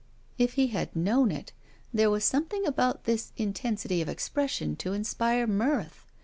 [0.39, 1.53] If he had known it,
[1.93, 6.07] there was something about his intensity of expression to inspire mirth.